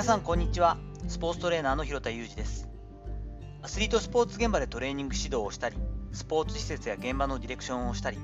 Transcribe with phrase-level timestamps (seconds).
[0.00, 0.78] 皆さんこんにちは。
[1.08, 2.70] スポーツトレーナーの広田裕二です。
[3.60, 5.76] アスリートスポーツ現場でトレーニング指導をしたり
[6.10, 8.16] スポーツ施設や現場のディレクションをしたり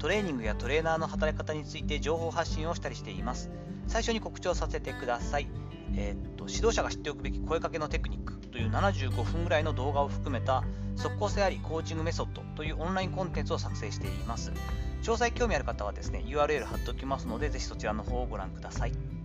[0.00, 3.48] トレーニングやトレーナーの働き方について情報発信をしたりしています。
[3.86, 5.46] 最初に告知をさせてください。
[5.94, 10.64] えー、っと指導者が知っておくべき声かけのテクニックという75分ぐらいの動画を含めた
[10.96, 14.50] 即効性ありコーチングメソッドというオンラインコンテンツを作成しています。
[15.02, 19.19] 詳細興味ある方はですね URL 貼っておきますのでぜひそちらの方をご覧ください。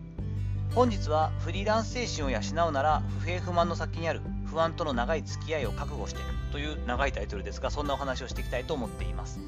[0.74, 9.40] 本日はフリーランス精神を養うなら不平不満の先にある不安との長い付き合いを覚悟してという長いタイトルですがそんなお話をしていきたいと思っています。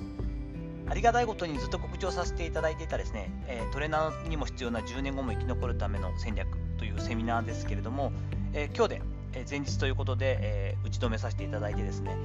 [0.89, 8.13] ありがたいことにずっと告知をさせていただいていたですね、えトレーナーにも必要な10年後も生き残るための戦略というセミナーですけれども、
[8.53, 9.01] え今日で
[9.49, 12.15] 前日ということで、え打ち止めさせていただいてですね、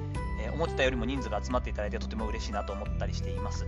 [0.40, 3.66] え思ってたよりも人数が集まっていただいてとても嬉しいなと思ったりしています。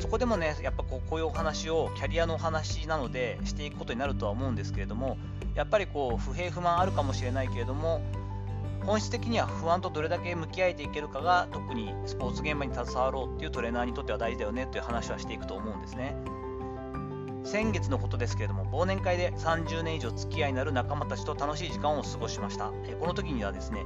[0.00, 5.18] そこでもね、やっぱこうこういうお話をキャリアのお話なのでしていくことになるとは思うんですけれども、
[5.54, 8.00] やっぱりこう不平不満あるかもしれないけれども、
[8.84, 16.16] 本質的には不安とどれだけ向き合えていけるかが特にスポーツ現場に携わろうっていうトレーナーにとっては大事だよねという話はしていくと思うんですね。
[17.44, 22.72] 先月のことですけれども、忘年会で30年以上付き合いになる仲間たちと楽しい時間を過ごしました。
[23.00, 23.84] この時にはですね、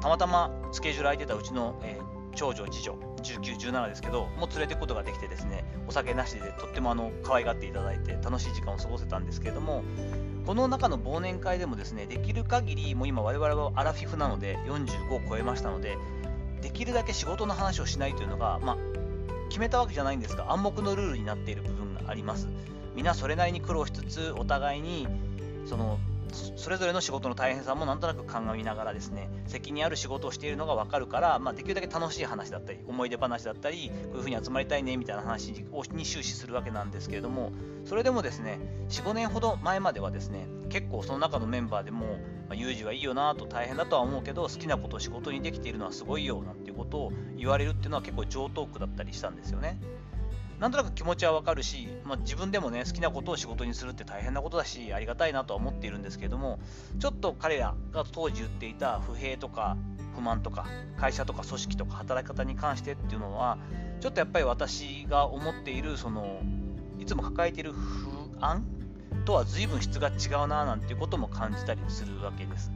[0.00, 1.98] たまたまスケジュール空いてたうちの、え
[2.34, 2.96] 長女、次女、
[3.34, 9.82] 19、17ですけど、もう連れていくことができてですね、お酒なしでとってもあの可愛がっていただいて楽しい時間を過ごせたんですけれども、
[10.46, 15.98] この中の忘年会でもですね、できる限り、もう今我々はアラフィフなので45を超えましたので、
[16.62, 18.76] できるだけ仕事の話をしないというのが、まあ、
[19.48, 22.48] 決めたわけじゃないんですが、暗黙のルールになっている部分があります。
[22.94, 25.06] みそれなりに苦労しつつ、お互いに
[25.66, 25.98] その
[26.36, 35.64] それぞれの仕事の大変さもなんとなく鑑みながらですね責任ある仕事をしているのが分かるから、まあ、できるだけ楽しい話だったり思い出話だったりこういうふうに集まりたいねみたいな話に
[36.04, 37.52] 終始するわけなんですけれども
[37.84, 49.78] それでもですね45年ほど前まではですね結構その中のメンバーでも、まあ、有事はいいよなと大変だとは思うけど好きなことを仕事にできているのはすごいよなんていうことを言われるっていうのは結構上等句だったりしたんですよね。
[50.58, 56.58] なんとなく気持ちはわかるし、まあ、自分でもね好きなことを仕事にするって大変なことだしありがたいなとは思っているんですけれども
[56.98, 59.76] ちょっと彼らが当時言っていた不平とか
[60.14, 63.58] 不満とか会社とか組織とか働き方に関してっていうのは
[64.00, 66.40] ちょっとやっぱり私が思っているその
[66.98, 68.08] いつも抱えている不
[68.40, 68.64] 安
[69.26, 72.70] とは随分質が違うななんていうことも感じたりするわけです。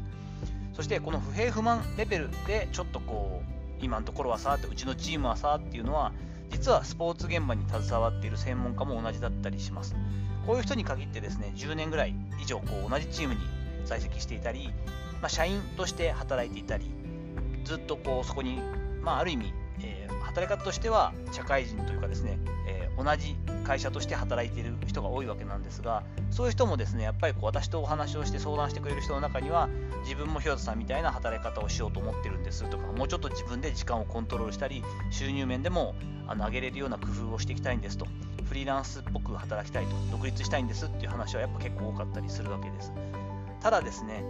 [0.75, 3.43] そしてこの不平不満レベルでちょっとこ
[3.81, 6.13] う今のところはさうちのチームはさっていうのは
[6.51, 9.95] 実はスポーツ現場に携わっている専門家も同じだったりします。
[10.47, 13.41] こういう人に限ってですね、10年ぐらい以上こう同じチームに
[13.85, 14.69] 在籍していたり、
[15.21, 16.91] まあ、社員として働いていたり、
[17.65, 18.61] ずっとこうそこに、
[19.03, 19.53] まあ、ある意味、
[19.83, 22.39] えー、働き方としては社会人というかですね、
[23.03, 29.69] 同じ会社として働いている人が多いわけなんですが、そういう人もですね、やっぱりこう私とお話をして相談してくれる人の中には、
[30.03, 35.95] 自分も広田さんみたいな働き方をしようと思ってるんですとか、もうちょっと自分で時間をコントロールしたり、収入面でも
[36.27, 38.07] あの上げれるような工夫をしていきたいんですと、
[38.49, 42.93] フリーランスっぽく働きたいと、独立したいんですっていう話はやっぱ結構多かったりするわけです。
[43.61, 44.25] ただですね、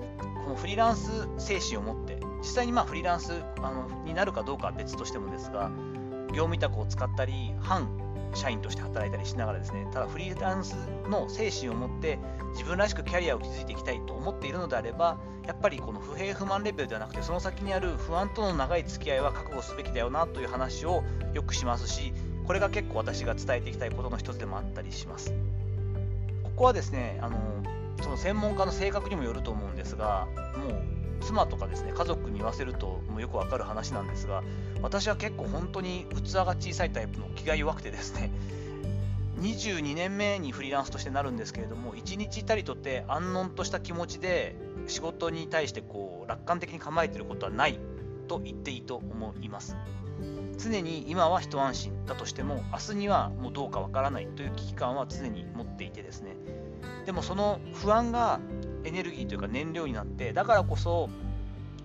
[0.45, 3.33] このフリーランス精神を持って、実際にまあフリーランス
[3.63, 5.71] あのになるかどうかは別としてもですが、
[6.31, 7.89] 業務委託を使ったり、反
[8.35, 10.77] 社員として働いたりしながらですね、ただフリーランス
[11.09, 12.19] の精神を持って
[12.53, 21.03] 自分らしくキャリアを築いていきたいと思っているのであれば、やっぱりこの不平不満レベルではなくて、その先にある不安との長い付き合いは覚悟すべきだよなという話を
[21.35, 22.13] よくしますし、
[22.47, 25.33] これが結構私が伝えていきたいことの一つでもあったりします。
[26.45, 27.39] ここはですね、あの
[28.03, 34.43] その専門家の性格にもよると思うんですが、もう妻とかですね家族に言わせるともうよくわかる話なんですが
[34.83, 38.31] 私は結構本当に器が小さいタイプの気が弱くてですね
[39.41, 44.55] 22年目にフリーランスとしてなるんですけれども1日たりとって安穏とした気持ちで
[44.87, 47.79] 仕事に対してこう楽観的に構えてることはない
[48.29, 49.77] と言っていいと思います。
[50.59, 56.37] 常に今は一安心だとしても明日にはもうどうかわからないという危機感は常に持っていてですね。
[57.07, 58.41] でもその不安が
[58.85, 61.09] エネルギーというか燃料になってだからこそ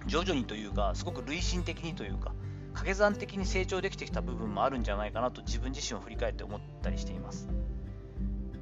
[0.08, 2.34] 徐々にというかすごく累進的にというか
[2.74, 7.48] 掛け算的に成長できてきた部分もあるんじゃないかなと自分自身を振り返って思ったりしています。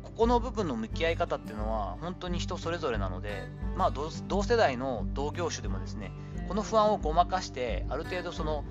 [0.03, 6.11] ここの部分の向き合い方っていうのは本当に人それぞれなのでまあ同世代の同業種でもですね
[6.47, 8.63] この不安をごまかしてある程度その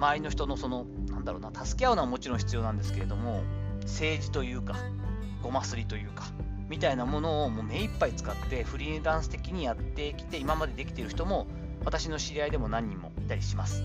[0.00, 3.42] 周りの人のそのなんだろうな助け合うのはもちろん必要なんですけれども
[3.82, 4.74] 政治というか
[5.42, 6.24] ごますりというか
[6.70, 11.46] みたいなものをもう目いっぱい使ってフリーランス的にやってきて今までできている人も
[11.84, 13.84] 私の知り合いでも何人もいたりします。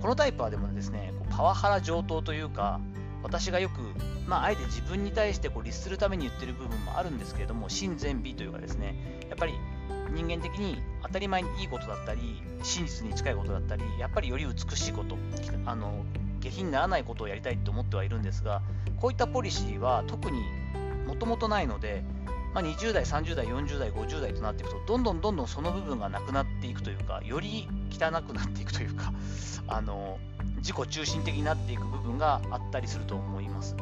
[0.00, 2.80] このタイプはでもですねパワハラ上等というか
[3.22, 3.80] 私がよく、
[4.28, 9.54] まあ、あえて自分に対してこう律するために言ってる部分もあるんですけれども真善美というかですねやっぱり
[10.10, 15.16] 人間的に当たり前にいいことだったり真実に近いことだったりやっぱりより美しいこと
[15.64, 16.04] あの
[16.40, 18.62] 下品にならないことをやりたいと思ってはいるんですが
[19.00, 20.42] こういったポリシーは特に
[21.06, 22.02] もともとないので、
[22.54, 29.12] まあ、20代30代40代50代となっていくとどんどんどんどんその部分がなくなっていくというかより汚くなっていくというか
[29.68, 30.18] あの
[30.58, 33.76] 自己中心的になっていく部分があったりすると思います。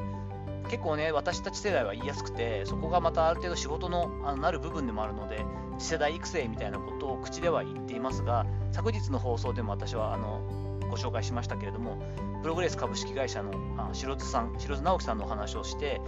[0.69, 5.45] 結構ね、私たち世代は言いやすくて、そこがまたある程度仕事のあのなる部分でもあるので、
[5.79, 10.41] 次世代育成みたいなことを口では言っていますが、昨日の放送でも私はあの
[10.89, 12.03] ご紹介しましたけれども、
[12.43, 16.01] プログレス株式会社のあ白津さん、白津直樹さんのお話をして、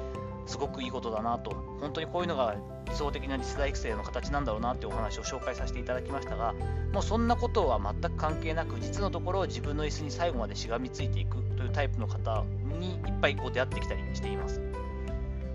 [0.46, 1.50] すごくいいことだなと、
[1.80, 2.54] 本当にこういうのが
[2.86, 6.54] 理想的な次世代育成の形なんだろうなっていうお話を紹介させていただきましたが、
[6.92, 12.44] もうそんなことは全く関係なく、実のところ自分の椅子に最後までしがみついていくというタイプの方
[12.78, 14.60] にいっぱいこう出会ってきたりしています。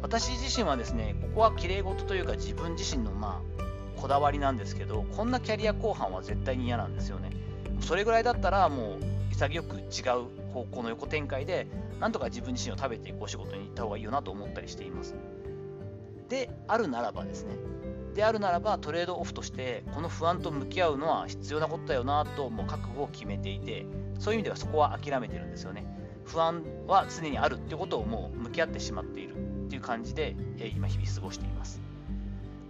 [0.01, 7.31] 私自身はですね、ここは綺麗事というか自分自身のまあこだわりなんですけど、こんなキャリア後半は絶対に嫌なんですよね。
[7.79, 11.67] それぐらいだったらもう潔く違う方向の横展開で、
[11.99, 15.15] なんとか自分自身を食べていくお仕事に行った方がいいよなと思ったりしています。
[16.29, 17.55] であるならばですね、
[18.15, 23.85] であるならばトレードオフとしてこの不安と向き合うのは必要なことだよなともう覚悟を決めていて
[24.19, 25.85] そういう意味ではそこは諦めてるんですよね
[26.31, 29.35] 不安は常にあるってことをもう向き合ってしまっている
[29.65, 31.81] っていう感じで、え今日々過ごしています。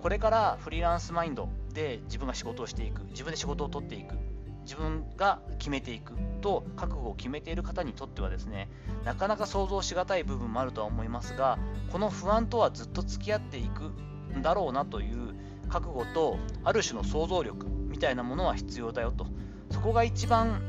[0.02, 4.16] これからフリーランスマインドで自分が仕事をしていく自分で仕事を取っていく
[4.64, 8.68] 自分が決めていくと覚悟を決めている方にとってはですね
[9.06, 11.60] なかなか想像しがたい部分もあるとは思いますが
[11.92, 13.92] この不安とはずっと付き合っていく
[14.36, 15.36] んだろうなという
[15.70, 19.28] 覚悟とある種の想像力みたいなものは必要だよと。
[19.70, 20.62] そこが一番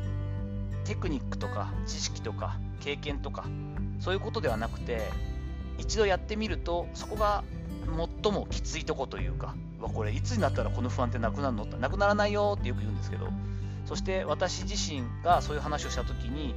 [0.85, 3.45] テクニックとか知識とか経験とか
[4.01, 5.01] そういうことではなくて
[5.79, 7.45] 一度やってみるとそこが
[8.23, 11.65] 最もきついとこというかこれいつになったらこの不安ってなくなるの？
[11.65, 13.29] ってなくならないよってよく言うんですけど
[13.87, 16.55] そして私自身がそういう話をした時に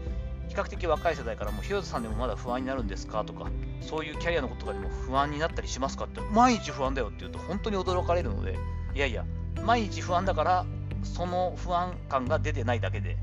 [0.48, 3.24] 比較的若い世代からも、ひろさんでもまだ不安になるんですか？
[3.26, 3.50] とか、
[3.82, 6.06] そういうキャリアのこととかでも不安になったりしますか？
[6.06, 8.56] って、毎日不安だよって言うと本当に驚かれるので、
[8.94, 9.26] いやいや、
[9.64, 10.66] 毎日不安だから、
[11.06, 13.18] その不安感が出てないだけで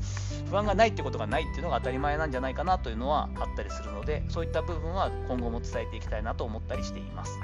[0.50, 7.38] 不安がないってことがないっていうのが当たり前なんじゃないかなというのはあったりするので、そういった部分は今後も伝えていきたいなと思ったりしています。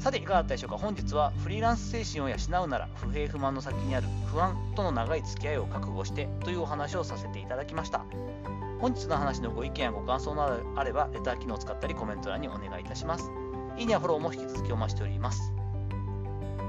[0.00, 0.78] さていかがだったでしょうか？
[0.78, 8.04] 本日はフリーランス精神を養うなら不平不満の先にある不安との長い付き合いを覚悟してというお話をさせていただきました。
[8.80, 13.30] 本日の話のご意見やご感想などあればレター機能を使ったりコメント欄にお願いいたします。
[13.78, 15.61] いいねやフォローも引き続きお待ちしております。